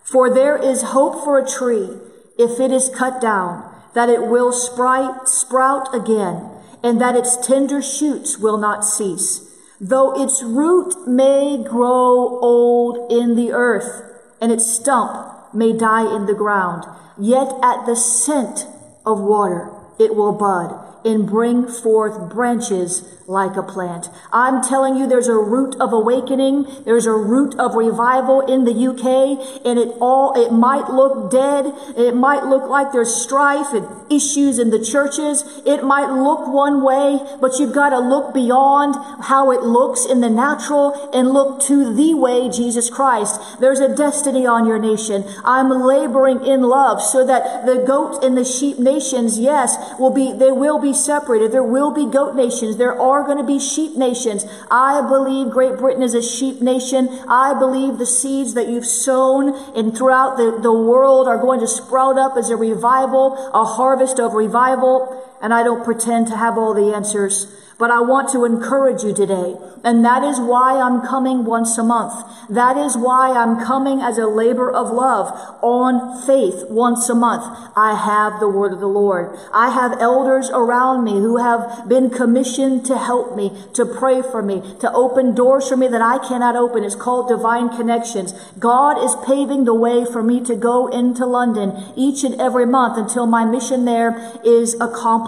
For 0.02 0.32
there 0.32 0.56
is 0.56 0.82
hope 0.82 1.22
for 1.22 1.38
a 1.38 1.46
tree 1.46 1.90
if 2.38 2.60
it 2.60 2.70
is 2.70 2.88
cut 2.88 3.20
down, 3.20 3.74
that 3.94 4.08
it 4.08 4.22
will 4.22 4.52
sprout, 4.52 5.28
sprout 5.28 5.92
again, 5.94 6.48
and 6.82 7.00
that 7.00 7.16
its 7.16 7.36
tender 7.36 7.82
shoots 7.82 8.38
will 8.38 8.56
not 8.56 8.84
cease. 8.84 9.47
Though 9.80 10.20
its 10.20 10.42
root 10.42 11.06
may 11.06 11.62
grow 11.62 12.40
old 12.40 13.12
in 13.12 13.36
the 13.36 13.52
earth, 13.52 14.02
and 14.40 14.50
its 14.50 14.66
stump 14.66 15.54
may 15.54 15.72
die 15.72 16.14
in 16.14 16.26
the 16.26 16.34
ground, 16.34 16.84
yet 17.16 17.52
at 17.62 17.86
the 17.86 17.94
scent 17.94 18.66
of 19.06 19.20
water 19.20 19.70
it 19.98 20.14
will 20.14 20.32
bud 20.32 20.87
and 21.04 21.26
bring 21.26 21.66
forth 21.68 22.30
branches 22.32 23.18
like 23.28 23.56
a 23.56 23.62
plant. 23.62 24.08
I'm 24.32 24.62
telling 24.62 24.96
you, 24.96 25.06
there's 25.06 25.28
a 25.28 25.34
root 25.34 25.76
of 25.78 25.92
awakening. 25.92 26.66
There's 26.86 27.04
a 27.04 27.12
root 27.12 27.54
of 27.58 27.74
revival 27.74 28.40
in 28.40 28.64
the 28.64 28.72
UK 28.72 29.66
and 29.66 29.78
it 29.78 29.94
all, 30.00 30.32
it 30.34 30.50
might 30.50 30.88
look 30.88 31.30
dead. 31.30 31.66
It 31.96 32.16
might 32.16 32.44
look 32.44 32.68
like 32.70 32.90
there's 32.90 33.14
strife 33.14 33.74
and 33.74 33.86
issues 34.10 34.58
in 34.58 34.70
the 34.70 34.82
churches. 34.82 35.44
It 35.66 35.84
might 35.84 36.10
look 36.10 36.48
one 36.48 36.82
way, 36.82 37.20
but 37.38 37.58
you've 37.58 37.74
got 37.74 37.90
to 37.90 37.98
look 37.98 38.32
beyond 38.32 38.96
how 39.24 39.50
it 39.52 39.62
looks 39.62 40.06
in 40.06 40.22
the 40.22 40.30
natural 40.30 41.10
and 41.12 41.28
look 41.28 41.60
to 41.64 41.94
the 41.94 42.14
way, 42.14 42.48
Jesus 42.48 42.88
Christ. 42.88 43.60
There's 43.60 43.80
a 43.80 43.94
destiny 43.94 44.46
on 44.46 44.66
your 44.66 44.78
nation. 44.78 45.24
I'm 45.44 45.68
laboring 45.68 46.46
in 46.46 46.62
love 46.62 47.02
so 47.02 47.26
that 47.26 47.66
the 47.66 47.84
goat 47.86 48.24
and 48.24 48.38
the 48.38 48.44
sheep 48.44 48.78
nations, 48.78 49.38
yes, 49.38 49.76
will 49.98 50.14
be, 50.14 50.32
they 50.32 50.50
will 50.50 50.78
be 50.80 50.87
separated. 50.92 51.52
There 51.52 51.62
will 51.62 51.92
be 51.92 52.10
goat 52.10 52.34
nations. 52.34 52.76
There 52.76 52.98
are 52.98 53.24
going 53.24 53.38
to 53.38 53.44
be 53.44 53.58
sheep 53.58 53.96
nations. 53.96 54.44
I 54.70 55.06
believe 55.06 55.50
Great 55.50 55.76
Britain 55.78 56.02
is 56.02 56.14
a 56.14 56.22
sheep 56.22 56.60
nation. 56.60 57.08
I 57.28 57.58
believe 57.58 57.98
the 57.98 58.06
seeds 58.06 58.54
that 58.54 58.68
you've 58.68 58.86
sown 58.86 59.54
and 59.76 59.96
throughout 59.96 60.36
the, 60.36 60.58
the 60.60 60.72
world 60.72 61.28
are 61.28 61.38
going 61.38 61.60
to 61.60 61.68
sprout 61.68 62.18
up 62.18 62.36
as 62.36 62.50
a 62.50 62.56
revival, 62.56 63.50
a 63.52 63.64
harvest 63.64 64.18
of 64.18 64.34
revival. 64.34 65.27
And 65.40 65.54
I 65.54 65.62
don't 65.62 65.84
pretend 65.84 66.26
to 66.28 66.36
have 66.36 66.58
all 66.58 66.74
the 66.74 66.94
answers. 66.94 67.46
But 67.78 67.92
I 67.92 68.00
want 68.00 68.28
to 68.30 68.44
encourage 68.44 69.04
you 69.04 69.14
today. 69.14 69.54
And 69.84 70.04
that 70.04 70.24
is 70.24 70.40
why 70.40 70.80
I'm 70.80 71.00
coming 71.00 71.44
once 71.44 71.78
a 71.78 71.84
month. 71.84 72.12
That 72.50 72.76
is 72.76 72.96
why 72.96 73.30
I'm 73.30 73.64
coming 73.64 74.00
as 74.00 74.18
a 74.18 74.26
labor 74.26 74.68
of 74.68 74.90
love 74.90 75.30
on 75.62 76.26
faith 76.26 76.64
once 76.68 77.08
a 77.08 77.14
month. 77.14 77.44
I 77.76 77.94
have 77.94 78.40
the 78.40 78.48
word 78.48 78.72
of 78.72 78.80
the 78.80 78.88
Lord. 78.88 79.38
I 79.54 79.70
have 79.70 80.00
elders 80.00 80.50
around 80.50 81.04
me 81.04 81.12
who 81.12 81.36
have 81.36 81.88
been 81.88 82.10
commissioned 82.10 82.84
to 82.86 82.98
help 82.98 83.36
me, 83.36 83.52
to 83.74 83.86
pray 83.86 84.22
for 84.22 84.42
me, 84.42 84.60
to 84.80 84.92
open 84.92 85.36
doors 85.36 85.68
for 85.68 85.76
me 85.76 85.86
that 85.86 86.02
I 86.02 86.18
cannot 86.18 86.56
open. 86.56 86.82
It's 86.82 86.96
called 86.96 87.28
divine 87.28 87.68
connections. 87.68 88.32
God 88.58 88.98
is 88.98 89.14
paving 89.24 89.66
the 89.66 89.74
way 89.74 90.04
for 90.04 90.22
me 90.24 90.42
to 90.46 90.56
go 90.56 90.88
into 90.88 91.24
London 91.24 91.92
each 91.94 92.24
and 92.24 92.40
every 92.40 92.66
month 92.66 92.98
until 92.98 93.26
my 93.26 93.44
mission 93.44 93.84
there 93.84 94.40
is 94.44 94.74
accomplished. 94.80 95.27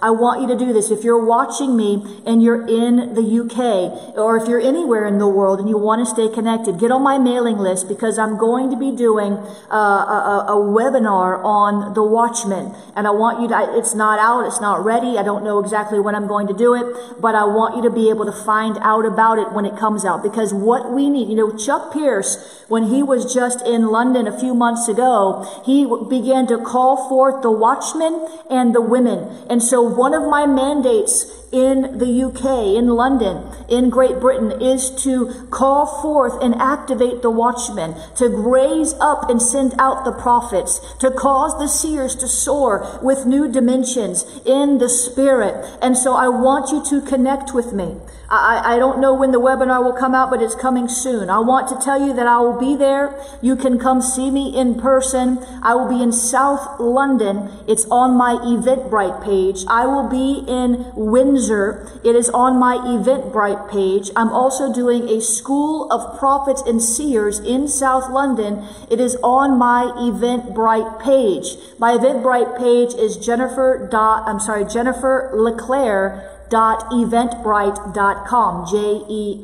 I 0.00 0.10
want 0.10 0.42
you 0.42 0.48
to 0.48 0.56
do 0.56 0.72
this. 0.72 0.90
If 0.90 1.04
you're 1.04 1.24
watching 1.24 1.76
me, 1.76 2.18
and 2.26 2.42
you're 2.42 2.66
in 2.66 3.14
the 3.14 3.24
UK, 3.24 4.16
or 4.18 4.36
if 4.36 4.48
you're 4.48 4.60
anywhere 4.60 5.06
in 5.06 5.18
the 5.18 5.28
world 5.28 5.60
and 5.60 5.68
you 5.68 5.78
want 5.78 6.00
to 6.00 6.06
stay 6.06 6.28
connected, 6.28 6.78
get 6.78 6.90
on 6.90 7.02
my 7.02 7.18
mailing 7.18 7.56
list 7.56 7.88
because 7.88 8.18
I'm 8.18 8.36
going 8.36 8.70
to 8.70 8.76
be 8.76 8.94
doing 8.94 9.32
uh, 9.70 9.74
a, 9.74 10.44
a, 10.48 10.56
webinar 10.58 11.42
on 11.44 11.94
the 11.94 12.02
Watchman. 12.02 12.74
And 12.94 13.06
I 13.06 13.10
want 13.10 13.40
you 13.40 13.48
to, 13.48 13.78
it's 13.78 13.94
not 13.94 14.18
out, 14.18 14.46
it's 14.46 14.60
not 14.60 14.84
ready. 14.84 15.16
I 15.18 15.22
don't 15.22 15.44
know 15.44 15.58
exactly 15.58 15.98
when 16.00 16.14
I'm 16.14 16.26
going 16.26 16.46
to 16.48 16.54
do 16.54 16.74
it, 16.74 17.20
but 17.20 17.34
I 17.34 17.44
want 17.44 17.76
you 17.76 17.82
to 17.82 17.90
be 17.90 18.10
able 18.10 18.26
to 18.26 18.32
find 18.44 18.76
out 18.82 19.06
about 19.06 19.38
it 19.38 19.52
when 19.52 19.64
it 19.64 19.76
comes 19.76 20.04
out 20.04 20.22
because 20.22 20.52
what 20.52 20.92
we 20.92 21.08
need, 21.08 21.28
you 21.28 21.36
know, 21.36 21.56
Chuck 21.56 21.92
Pierce, 21.92 22.36
when 22.68 22.84
he 22.84 23.02
was 23.02 23.32
just 23.32 23.64
in 23.66 23.86
London 23.86 24.26
a 24.26 24.38
few 24.38 24.54
months 24.54 24.88
ago, 24.88 25.46
he 25.64 25.86
began 26.10 26.46
to 26.48 26.58
call 26.58 27.08
forth 27.08 27.42
the 27.42 27.50
watchmen 27.50 28.26
and 28.50 28.74
the 28.74 28.82
women. 28.82 29.37
And 29.48 29.62
so 29.62 29.82
one 29.82 30.14
of 30.14 30.28
my 30.28 30.46
mandates 30.46 31.26
in 31.52 31.98
the 31.98 32.24
UK, 32.24 32.76
in 32.76 32.88
London, 32.88 33.42
in 33.68 33.88
Great 33.88 34.20
Britain 34.20 34.52
is 34.60 34.90
to 35.02 35.46
call 35.50 35.86
forth 36.02 36.42
and 36.42 36.54
activate 36.56 37.22
the 37.22 37.30
watchmen, 37.30 37.94
to 38.16 38.28
raise 38.28 38.94
up 38.94 39.30
and 39.30 39.40
send 39.40 39.74
out 39.78 40.04
the 40.04 40.12
prophets, 40.12 40.78
to 41.00 41.10
cause 41.10 41.58
the 41.58 41.68
seers 41.68 42.14
to 42.16 42.28
soar 42.28 43.00
with 43.02 43.24
new 43.24 43.50
dimensions 43.50 44.24
in 44.44 44.78
the 44.78 44.88
spirit. 44.88 45.78
And 45.80 45.96
so 45.96 46.14
I 46.14 46.28
want 46.28 46.70
you 46.70 46.84
to 46.90 47.06
connect 47.06 47.54
with 47.54 47.72
me. 47.72 47.96
I, 48.30 48.74
I 48.74 48.78
don't 48.78 49.00
know 49.00 49.14
when 49.14 49.30
the 49.32 49.40
webinar 49.40 49.82
will 49.82 49.94
come 49.94 50.14
out, 50.14 50.28
but 50.28 50.42
it's 50.42 50.54
coming 50.54 50.86
soon. 50.86 51.30
I 51.30 51.38
want 51.38 51.68
to 51.68 51.82
tell 51.82 51.98
you 51.98 52.12
that 52.12 52.26
I 52.26 52.38
will 52.40 52.60
be 52.60 52.76
there. 52.76 53.18
You 53.40 53.56
can 53.56 53.78
come 53.78 54.02
see 54.02 54.30
me 54.30 54.54
in 54.54 54.78
person. 54.78 55.38
I 55.62 55.74
will 55.74 55.88
be 55.88 56.02
in 56.02 56.12
South 56.12 56.78
London. 56.78 57.50
It's 57.66 57.86
on 57.86 58.18
my 58.18 58.34
Eventbrite 58.34 59.24
page. 59.24 59.27
I 59.68 59.86
will 59.86 60.08
be 60.08 60.44
in 60.48 60.90
Windsor. 60.94 61.86
It 62.02 62.16
is 62.16 62.30
on 62.30 62.58
my 62.58 62.76
Eventbrite 62.76 63.70
page. 63.70 64.10
I'm 64.16 64.30
also 64.30 64.72
doing 64.72 65.08
a 65.08 65.20
School 65.20 65.90
of 65.92 66.18
Prophets 66.18 66.62
and 66.62 66.82
Seers 66.82 67.38
in 67.40 67.68
South 67.68 68.10
London. 68.10 68.64
It 68.90 69.00
is 69.00 69.16
on 69.22 69.58
my 69.58 69.92
Eventbrite 69.96 71.00
page. 71.00 71.56
My 71.78 71.92
Eventbrite 71.92 72.58
page 72.58 72.94
is 72.94 73.16
Jennifer 73.16 73.86
dot, 73.90 74.26
I'm 74.26 74.40
sorry, 74.40 74.64
Jennifer 74.64 75.30
LeClaire 75.34 76.34
Eventbrite.com. 76.50 78.66
J 78.66 79.04
E 79.08 79.40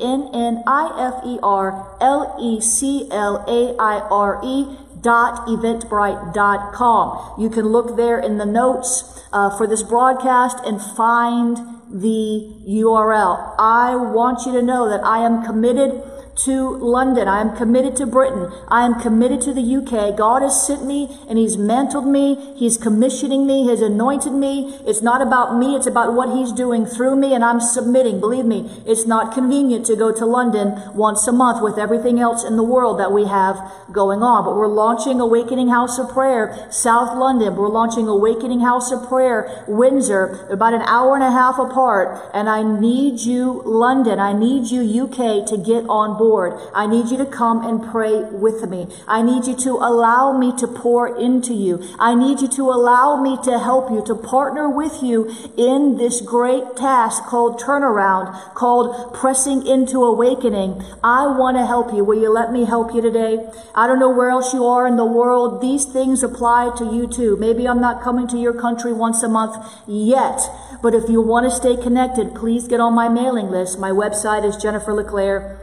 N 5.05 5.11
N 5.11 5.17
I 5.17 5.37
F 5.37 5.47
E 5.47 5.91
R 5.91 6.01
L 6.01 6.03
E 6.03 6.03
C 6.03 6.03
L 6.03 6.03
A 6.03 6.09
I 6.09 6.19
R 6.19 6.21
E 6.21 6.25
dot 6.25 6.31
eventbrite.com. 6.33 7.41
You 7.41 7.49
can 7.49 7.65
look 7.65 7.95
there 7.95 8.19
in 8.19 8.37
the 8.37 8.45
notes 8.45 9.23
uh, 9.33 9.57
for 9.57 9.67
this 9.67 9.83
broadcast 9.83 10.57
and 10.65 10.81
find 10.81 11.57
the 12.01 12.53
URL. 12.67 13.55
I 13.59 13.95
want 13.95 14.45
you 14.45 14.51
to 14.53 14.61
know 14.61 14.89
that 14.89 15.03
I 15.03 15.19
am 15.19 15.45
committed 15.45 16.01
to 16.35 16.75
London. 16.77 17.27
I 17.27 17.39
am 17.39 17.55
committed 17.55 17.95
to 17.97 18.05
Britain. 18.05 18.51
I 18.67 18.85
am 18.85 18.99
committed 18.99 19.41
to 19.41 19.53
the 19.53 19.75
UK. 19.77 20.17
God 20.17 20.41
has 20.41 20.65
sent 20.65 20.85
me 20.85 21.17
and 21.29 21.37
He's 21.37 21.57
mantled 21.57 22.05
me. 22.05 22.53
He's 22.55 22.77
commissioning 22.77 23.47
me. 23.47 23.69
He's 23.69 23.81
anointed 23.81 24.33
me. 24.33 24.75
It's 24.85 25.01
not 25.01 25.21
about 25.21 25.57
me. 25.57 25.75
It's 25.75 25.87
about 25.87 26.13
what 26.13 26.35
He's 26.35 26.51
doing 26.51 26.85
through 26.85 27.15
me 27.15 27.33
and 27.33 27.43
I'm 27.43 27.61
submitting. 27.61 28.19
Believe 28.19 28.45
me, 28.45 28.69
it's 28.85 29.05
not 29.05 29.33
convenient 29.33 29.85
to 29.85 29.95
go 29.95 30.11
to 30.11 30.25
London 30.25 30.81
once 30.93 31.25
a 31.27 31.31
month 31.31 31.63
with 31.63 31.77
everything 31.77 32.19
else 32.19 32.43
in 32.43 32.57
the 32.57 32.63
world 32.63 32.99
that 32.99 33.11
we 33.11 33.25
have 33.25 33.71
going 33.91 34.21
on. 34.21 34.43
But 34.43 34.55
we're 34.55 34.67
launching 34.67 35.21
Awakening 35.21 35.69
House 35.69 35.97
of 35.97 36.09
Prayer, 36.09 36.67
South 36.69 37.17
London. 37.17 37.55
We're 37.55 37.69
launching 37.69 38.07
Awakening 38.07 38.59
House 38.59 38.91
of 38.91 39.07
Prayer, 39.07 39.63
Windsor, 39.67 40.47
about 40.49 40.73
an 40.73 40.81
hour 40.81 41.15
and 41.15 41.23
a 41.23 41.31
half 41.31 41.57
apart. 41.57 42.29
And 42.33 42.49
I 42.49 42.63
need 42.63 43.21
you, 43.21 43.61
London. 43.65 44.19
I 44.19 44.33
need 44.33 44.67
you, 44.67 45.05
UK, 45.05 45.47
to 45.47 45.57
get 45.57 45.87
on 45.87 46.17
board 46.17 46.24
board. 46.25 46.59
I 46.73 46.87
need 46.87 47.11
you 47.11 47.17
to 47.17 47.25
come 47.41 47.61
and 47.69 47.85
pray 47.93 48.15
with 48.45 48.67
me. 48.67 48.87
I 49.07 49.21
need 49.21 49.45
you 49.45 49.55
to 49.67 49.71
allow 49.89 50.35
me 50.35 50.49
to 50.57 50.67
pour 50.67 51.03
into 51.27 51.53
you. 51.53 51.73
I 51.99 52.15
need 52.15 52.41
you 52.41 52.47
to 52.59 52.63
allow 52.77 53.21
me 53.21 53.37
to 53.43 53.59
help 53.59 53.91
you, 53.91 54.01
to 54.05 54.15
partner 54.15 54.67
with 54.67 55.03
you 55.03 55.17
in 55.55 55.97
this 55.97 56.21
great 56.21 56.75
task 56.75 57.25
called 57.25 57.61
turnaround, 57.61 58.27
called 58.55 59.13
pressing 59.13 59.67
into 59.67 60.03
awakening. 60.03 60.81
I 61.03 61.27
want 61.27 61.57
to 61.57 61.65
help 61.65 61.93
you. 61.93 62.03
Will 62.03 62.21
you 62.25 62.31
let 62.31 62.51
me 62.51 62.65
help 62.65 62.95
you 62.95 63.01
today? 63.01 63.33
I 63.75 63.85
don't 63.85 63.99
know 63.99 64.09
where 64.09 64.31
else 64.31 64.51
you 64.51 64.65
are 64.65 64.87
in 64.87 64.97
the 64.97 65.11
world. 65.19 65.61
These 65.61 65.85
things 65.85 66.23
apply 66.23 66.75
to 66.79 66.85
you 66.85 67.05
too. 67.05 67.37
Maybe 67.37 67.67
I'm 67.67 67.81
not 67.81 68.01
coming 68.01 68.27
to 68.29 68.37
your 68.37 68.55
country 68.65 68.93
once 68.93 69.21
a 69.21 69.29
month 69.29 69.55
yet, 69.85 70.39
but 70.81 70.95
if 70.95 71.07
you 71.07 71.21
want 71.21 71.45
to 71.45 71.51
stay 71.51 71.75
connected, 71.77 72.33
please 72.33 72.67
get 72.67 72.79
on 72.79 72.93
my 72.95 73.09
mailing 73.09 73.49
list. 73.51 73.77
My 73.77 73.91
website 73.91 74.43
is 74.43 74.57
Jennifer 74.57 74.93
LeClaire 74.93 75.59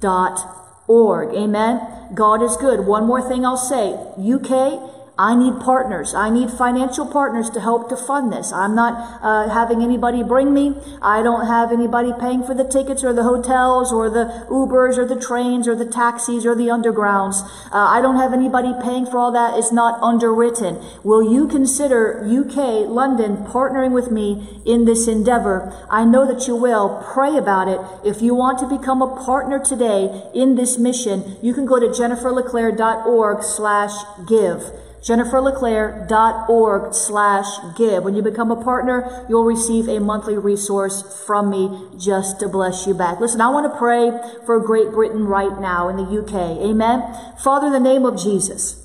dot 0.00 0.40
org. 0.86 1.34
Amen. 1.34 1.80
God 2.14 2.42
is 2.42 2.56
good. 2.56 2.86
One 2.86 3.06
more 3.06 3.26
thing 3.26 3.44
I'll 3.44 3.56
say. 3.56 3.92
UK, 4.18 4.97
I 5.18 5.34
need 5.34 5.58
partners. 5.58 6.14
I 6.14 6.30
need 6.30 6.48
financial 6.48 7.04
partners 7.04 7.50
to 7.50 7.60
help 7.60 7.88
to 7.88 7.96
fund 7.96 8.32
this. 8.32 8.52
I'm 8.52 8.76
not 8.76 9.18
uh, 9.20 9.48
having 9.48 9.82
anybody 9.82 10.22
bring 10.22 10.54
me. 10.54 10.76
I 11.02 11.22
don't 11.22 11.46
have 11.46 11.72
anybody 11.72 12.12
paying 12.20 12.44
for 12.44 12.54
the 12.54 12.62
tickets 12.62 13.02
or 13.02 13.12
the 13.12 13.24
hotels 13.24 13.92
or 13.92 14.08
the 14.08 14.46
Ubers 14.48 14.96
or 14.96 15.04
the 15.04 15.18
trains 15.18 15.66
or 15.66 15.74
the 15.74 15.84
taxis 15.84 16.46
or 16.46 16.54
the 16.54 16.68
undergrounds. 16.68 17.42
Uh, 17.72 17.88
I 17.90 18.00
don't 18.00 18.14
have 18.14 18.32
anybody 18.32 18.72
paying 18.80 19.06
for 19.06 19.18
all 19.18 19.32
that. 19.32 19.58
It's 19.58 19.72
not 19.72 20.00
underwritten. 20.00 20.80
Will 21.02 21.32
you 21.32 21.48
consider 21.48 22.22
UK, 22.22 22.86
London, 22.88 23.38
partnering 23.38 23.90
with 23.90 24.12
me 24.12 24.62
in 24.64 24.84
this 24.84 25.08
endeavor? 25.08 25.74
I 25.90 26.04
know 26.04 26.32
that 26.32 26.46
you 26.46 26.54
will. 26.54 27.04
Pray 27.12 27.36
about 27.36 27.66
it. 27.66 27.80
If 28.06 28.22
you 28.22 28.36
want 28.36 28.60
to 28.60 28.68
become 28.68 29.02
a 29.02 29.16
partner 29.24 29.58
today 29.58 30.30
in 30.32 30.54
this 30.54 30.78
mission, 30.78 31.36
you 31.42 31.54
can 31.54 31.66
go 31.66 31.80
to 31.80 31.86
jenniferleclaire.org 31.86 33.42
slash 33.42 33.94
give 34.28 34.70
jenniferleclaire.org 35.02 36.94
slash 36.94 37.46
give. 37.76 38.04
When 38.04 38.14
you 38.14 38.22
become 38.22 38.50
a 38.50 38.62
partner, 38.62 39.26
you'll 39.28 39.44
receive 39.44 39.88
a 39.88 40.00
monthly 40.00 40.36
resource 40.36 41.24
from 41.26 41.50
me 41.50 41.88
just 41.98 42.40
to 42.40 42.48
bless 42.48 42.86
you 42.86 42.94
back. 42.94 43.20
Listen, 43.20 43.40
I 43.40 43.48
want 43.48 43.72
to 43.72 43.78
pray 43.78 44.10
for 44.44 44.58
Great 44.60 44.90
Britain 44.90 45.24
right 45.24 45.60
now 45.60 45.88
in 45.88 45.96
the 45.96 46.04
UK. 46.04 46.58
Amen. 46.62 47.02
Father, 47.38 47.68
in 47.68 47.72
the 47.72 47.80
name 47.80 48.04
of 48.04 48.20
Jesus, 48.20 48.84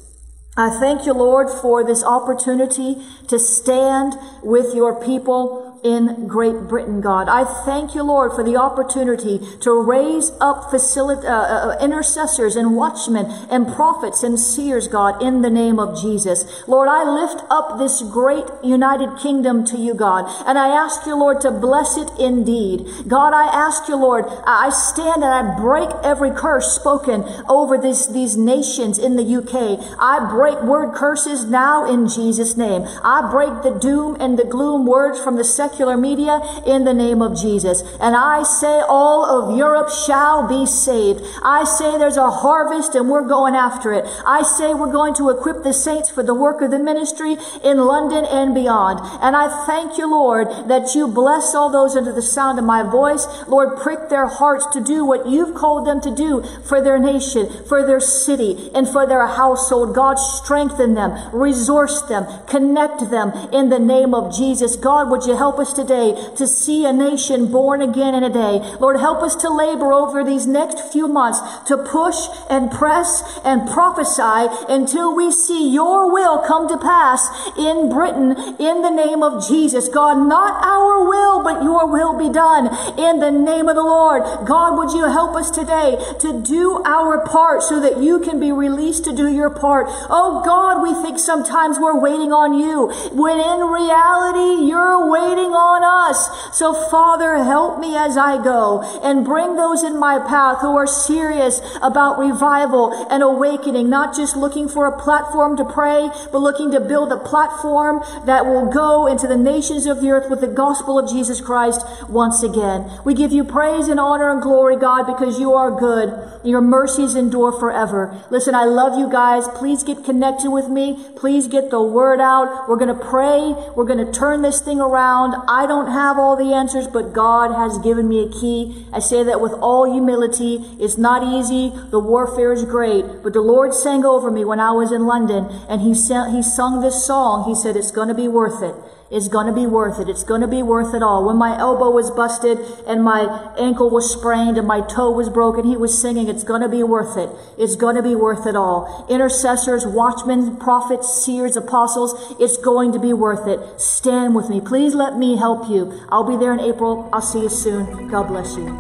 I 0.56 0.70
thank 0.80 1.06
you, 1.08 1.14
Lord, 1.14 1.50
for 1.50 1.84
this 1.84 2.04
opportunity 2.04 3.04
to 3.28 3.40
stand 3.40 4.14
with 4.44 4.76
your 4.76 5.04
people 5.04 5.73
in 5.84 6.28
Great 6.28 6.67
Britain, 6.69 7.02
God. 7.02 7.28
I 7.28 7.43
thank 7.65 7.93
you, 7.93 8.04
Lord, 8.04 8.32
for 8.32 8.43
the 8.43 8.56
opportunity 8.56 9.39
to 9.62 9.72
raise 9.74 10.32
up 10.39 10.74
uh, 10.74 11.28
uh, 11.28 11.78
intercessors 11.82 12.56
and 12.56 12.76
watchmen 12.76 13.26
and 13.52 13.67
prophets 13.67 14.24
and 14.24 14.39
seers, 14.39 14.88
God, 14.88 15.22
in 15.22 15.41
the 15.41 15.50
name 15.50 15.80
of 15.80 16.02
Jesus. 16.02 16.46
Lord, 16.67 16.88
I 16.88 17.04
lift 17.04 17.43
up 17.50 17.78
this 17.78 18.02
great 18.02 18.46
United 18.63 19.17
Kingdom 19.19 19.65
to 19.65 19.78
you, 19.78 19.93
God, 19.93 20.26
and 20.48 20.58
I 20.58 20.69
ask 20.69 21.06
you, 21.06 21.15
Lord, 21.15 21.41
to 21.41 21.52
bless 21.52 21.98
it 21.98 22.10
indeed. 22.17 22.88
God, 23.08 23.34
I 23.34 23.43
ask 23.54 23.89
you, 23.89 23.98
Lord, 23.98 24.26
I 24.46 24.69
stand 24.69 25.22
and 25.22 25.26
I 25.26 25.60
break 25.60 25.89
every 26.02 26.32
curse 26.32 26.72
spoken 26.74 27.24
over 27.50 27.78
this, 27.78 28.08
these 28.08 28.38
nations 28.38 28.98
in 28.98 29.17
the 29.17 29.36
UK. 29.36 29.80
I 30.00 30.30
break 30.32 30.62
word 30.63 30.96
curses 30.96 31.43
now 31.43 31.86
in 31.86 32.08
Jesus' 32.08 32.56
name. 32.56 32.84
I 33.04 33.30
break 33.30 33.63
the 33.63 33.78
doom 33.78 34.15
and 34.22 34.39
the 34.39 34.46
gloom 34.46 34.86
words 34.86 35.22
from 35.22 35.36
the 35.36 35.43
second 35.43 35.73
secular 35.74 35.98
media 35.98 36.40
in 36.68 36.86
the 36.86 36.94
name 36.94 37.22
of 37.22 37.36
Jesus. 37.36 37.82
And 38.00 38.16
I 38.16 38.44
say 38.44 38.84
all 38.88 39.26
of 39.26 39.58
Europe 39.58 39.90
shall 39.90 40.48
be 40.48 40.68
saved. 40.68 41.22
I 41.42 41.64
say 41.64 41.98
there's 41.98 42.18
a 42.18 42.30
harvest 42.30 42.94
and 42.94 43.10
we're 43.10 43.28
going 43.28 43.56
after 43.56 43.92
it. 43.92 44.06
I 44.24 44.44
say 44.44 44.76
we're 44.76 44.92
going 44.92 45.16
to 45.16 45.32
equip 45.32 45.64
the 45.64 45.74
saints 45.74 46.12
for 46.12 46.22
the 46.22 46.36
work 46.36 46.62
of 46.62 46.70
the 46.70 46.78
ministry 46.78 47.38
in 47.64 47.78
London 47.80 48.26
and 48.26 48.54
beyond. 48.54 49.00
And 49.22 49.36
I 49.36 49.66
thank 49.66 49.98
you, 49.98 50.10
Lord, 50.12 50.48
that 50.68 50.94
you 50.94 51.08
bless 51.08 51.56
all 51.56 51.72
those 51.72 51.96
under 51.96 52.14
the 52.14 52.22
sound 52.22 52.60
of 52.60 52.66
my 52.66 52.84
voice. 52.84 53.26
Lord, 53.48 53.78
prick 53.82 54.10
their 54.10 54.28
hearts 54.28 54.68
to 54.74 54.84
do 54.84 55.04
what 55.06 55.28
you've 55.28 55.56
called 55.56 55.88
them 55.88 56.02
to 56.02 56.14
do 56.14 56.44
for 56.66 56.82
their 56.82 57.00
nation, 57.00 57.50
for 57.68 57.86
their 57.86 58.00
city, 58.00 58.70
and 58.76 58.88
for 58.88 59.08
their 59.08 59.26
household. 59.26 59.96
God, 59.96 60.20
strengthen 60.20 60.94
them, 60.94 61.34
resource 61.34 62.02
them, 62.04 62.28
connect 62.46 63.10
them 63.10 63.32
in 63.52 63.70
the 63.70 63.80
name 63.80 64.14
of 64.14 64.36
Jesus. 64.36 64.76
God, 64.76 65.10
would 65.10 65.26
you 65.26 65.36
help 65.36 65.58
us 65.58 65.62
us 65.63 65.73
today 65.73 66.13
to 66.36 66.45
see 66.45 66.86
a 66.86 66.91
nation 66.91 67.47
born 67.49 67.82
again 67.82 68.13
in 68.13 68.23
a 68.23 68.30
day. 68.30 68.60
Lord, 68.80 68.99
help 68.99 69.23
us 69.23 69.36
to 69.38 69.49
labor 69.49 69.93
over 69.93 70.23
these 70.23 70.45
next 70.45 70.91
few 70.91 71.08
months 71.08 71.39
to 71.67 71.78
push 71.78 72.19
and 72.49 72.69
press 72.69 73.23
and 73.43 73.69
prophesy 73.71 74.52
until 74.67 75.15
we 75.15 75.32
see 75.32 75.71
your 75.73 76.12
will 76.12 76.43
come 76.43 76.67
to 76.67 76.78
pass 76.78 77.23
in 77.58 77.89
Britain 77.89 78.36
in 78.60 78.82
the 78.84 78.91
name 78.91 79.23
of 79.23 79.47
Jesus. 79.47 79.88
God, 79.88 80.28
not 80.28 80.60
our 80.63 81.08
will, 81.08 81.41
but 81.41 81.63
your 81.63 81.88
will 81.88 82.17
be 82.17 82.30
done 82.30 82.67
in 82.99 83.19
the 83.19 83.32
name 83.32 83.69
of 83.69 83.76
the 83.76 83.84
Lord. 83.84 84.21
God, 84.45 84.78
would 84.78 84.91
you 84.91 85.06
help 85.06 85.36
us 85.36 85.49
today 85.49 85.95
to 86.19 86.41
do 86.41 86.84
our 86.84 87.26
part 87.26 87.63
so 87.63 87.80
that 87.80 88.04
you 88.04 88.19
can 88.19 88.39
be 88.39 88.52
released 88.52 89.06
to 89.06 89.15
do 89.15 89.32
your 89.32 89.49
part? 89.49 89.88
Oh 90.10 90.41
God, 90.43 90.84
we 90.84 90.93
think 91.02 91.19
sometimes 91.19 91.80
we're 91.80 91.99
waiting 91.99 92.34
on 92.34 92.60
you 92.60 92.91
when 93.15 93.39
in 93.39 93.62
reality 93.71 94.67
you're 94.67 95.10
waiting 95.10 95.53
on 95.56 95.84
us. 95.84 96.30
So 96.58 96.74
Father, 96.89 97.44
help 97.44 97.80
me 97.80 97.96
as 97.96 98.18
I 98.18 98.42
go 98.44 98.82
and 99.04 99.26
bring 99.26 99.56
those 99.56 99.84
in 99.84 100.00
my 100.00 100.20
path 100.20 100.62
who 100.62 100.76
are 100.76 100.88
serious 100.88 101.62
about 101.82 102.20
revival 102.20 102.92
and 103.10 103.24
awakening, 103.24 103.89
not 103.89 104.16
just 104.16 104.36
looking 104.36 104.68
for 104.68 104.86
a 104.86 104.98
platform 104.98 105.58
to 105.58 105.66
pray, 105.66 106.10
but 106.32 106.39
looking 106.39 106.72
to 106.72 106.80
build 106.80 107.12
a 107.12 107.18
platform 107.18 108.04
that 108.26 108.46
will 108.46 108.72
go 108.72 109.08
into 109.08 109.28
the 109.28 109.38
nations 109.38 109.86
of 109.86 110.02
the 110.02 110.10
earth 110.10 110.30
with 110.30 110.42
the 110.42 110.48
gospel 110.48 111.00
of 111.00 111.10
Jesus 111.10 111.42
Christ 111.42 111.86
once 112.10 112.44
again. 112.44 112.89
We 113.06 113.13
give 113.13 113.32
you 113.32 113.44
praise 113.44 113.88
and 113.88 114.00
honor 114.00 114.30
and 114.30 114.42
glory, 114.42 114.78
God, 114.78 115.04
because 115.04 115.39
you 115.39 115.54
are 115.54 115.72
good. 115.72 116.13
Your 116.44 116.62
mercies 116.62 117.16
endure 117.16 117.52
forever. 117.52 118.22
Listen, 118.30 118.56
I 118.56 118.66
love 118.66 118.98
you 118.98 119.10
guys. 119.10 119.48
Please 119.50 119.84
get 119.84 120.04
connected 120.04 120.52
with 120.52 120.68
me. 120.68 121.04
Please 121.16 121.48
get 121.48 121.70
the 121.70 121.82
word 121.82 122.20
out. 122.20 122.68
We're 122.68 122.78
going 122.78 122.96
to 122.96 123.06
pray. 123.06 123.54
We're 123.76 123.86
going 123.86 124.06
to 124.06 124.12
turn 124.12 124.42
this 124.42 124.60
thing 124.60 124.80
around. 124.80 125.36
I 125.48 125.66
don't 125.66 125.92
have 125.92 126.18
all 126.18 126.36
the 126.36 126.54
answers, 126.54 126.88
but 126.88 127.14
God 127.14 127.54
has 127.54 127.78
given 127.80 128.08
me 128.08 128.24
a 128.24 128.30
key. 128.30 128.86
I 128.92 129.00
say 129.00 129.24
that 129.24 129.42
with 129.42 129.54
all 129.54 129.92
humility. 129.92 130.64
It's 130.80 130.98
not 130.98 131.24
easy. 131.24 131.72
The 131.92 132.00
warfare 132.00 132.52
is 132.52 132.64
great, 132.66 133.24
but 133.24 133.34
the 133.34 133.42
Lord 133.42 133.74
sang 133.74 134.06
over 134.06 134.30
me 134.32 134.46
when 134.46 134.60
I 134.60 134.72
was 134.72 134.92
in 134.92 135.06
London 135.06 135.48
and 135.68 135.82
he 135.82 135.94
sang, 135.94 136.34
he 136.34 136.42
sung 136.42 136.82
this 136.82 137.06
song. 137.06 137.46
He 137.48 137.56
said, 137.56 137.76
it's 137.76 137.92
going 137.92 138.08
to 138.08 138.14
be 138.14 138.28
worth 138.28 138.62
it. 138.62 138.76
It's 139.12 139.28
going 139.28 139.48
to 139.48 139.54
be 139.54 139.68
worth 139.68 140.00
it. 140.00 140.10
It's 140.10 140.24
going 140.24 140.42
to 140.42 140.48
be 140.48 140.63
worth 140.63 140.94
it 140.96 141.04
all. 141.04 141.26
When 141.26 141.38
my 141.38 141.58
elbow 141.58 141.92
was 141.92 142.10
busted 142.10 142.58
and 142.88 143.04
my 143.04 143.54
ankle 143.60 143.89
was 143.89 144.12
sprained 144.12 144.58
and 144.58 144.68
my 144.68 144.82
toe 144.82 145.12
was 145.12 145.30
broken, 145.30 145.66
he 145.66 145.78
was 145.78 146.00
singing, 146.00 146.28
it's 146.28 146.44
going 146.44 146.62
to 146.62 146.70
be 146.70 146.84
worth 146.84 147.18
it. 147.18 147.30
It's 147.58 147.76
going 147.76 147.96
to 147.96 148.02
be 148.02 148.16
worth 148.16 148.48
it 148.48 148.56
all. 148.56 149.06
Intercessors, 149.10 149.86
watchmen, 149.86 150.58
prophets, 150.58 151.24
seers, 151.24 151.56
apostles, 151.56 152.36
it's 152.39 152.58
going 152.58 152.92
to 152.92 153.00
be 153.00 153.13
worth 153.13 153.48
it. 153.48 153.80
Stand 153.80 154.36
with 154.36 154.50
me. 154.50 154.60
Please 154.60 154.96
let 154.96 155.18
me 155.18 155.38
help 155.38 155.70
you. 155.70 155.94
I'll 156.10 156.28
be 156.28 156.38
there 156.38 156.54
in 156.54 156.60
April. 156.60 157.10
I'll 157.13 157.22
see 157.22 157.42
you 157.42 157.50
soon. 157.50 158.08
God 158.08 158.28
bless 158.30 158.56
you. 158.56 158.74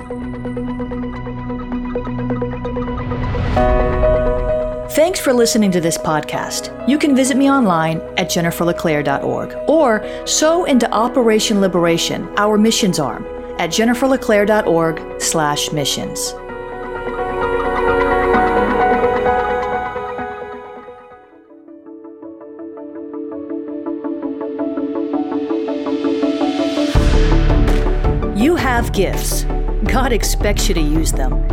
Thanks 4.93 5.19
for 5.19 5.33
listening 5.33 5.71
to 5.71 5.81
this 5.81 5.97
podcast. 5.97 6.87
You 6.87 6.99
can 6.99 7.15
visit 7.15 7.35
me 7.35 7.49
online 7.49 7.97
at 8.15 8.27
jenniferleclaire.org 8.27 9.67
or 9.67 10.27
sow 10.27 10.65
into 10.65 10.87
Operation 10.91 11.59
Liberation, 11.59 12.29
our 12.37 12.59
missions 12.59 12.99
arm, 12.99 13.25
at 13.57 13.71
jenniferleclaire.org 13.71 15.19
slash 15.19 15.71
missions. 15.71 16.33
You 28.39 28.55
have 28.55 28.93
gifts. 28.93 29.45
God 29.85 30.13
expects 30.13 30.67
you 30.67 30.75
to 30.75 30.81
use 30.81 31.11
them. 31.11 31.52